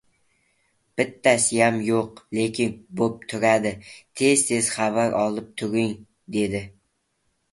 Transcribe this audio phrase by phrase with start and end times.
[0.99, 3.73] —bittasiyam yo‘q, lekin bo‘p turadi,
[4.21, 5.93] tez-tez xabar olib turing,
[6.37, 6.63] dedi.